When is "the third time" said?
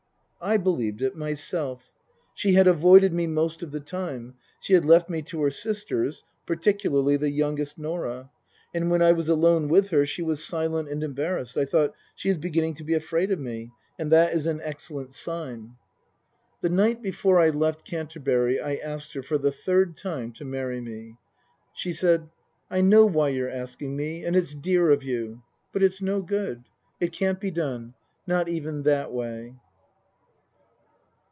19.37-20.31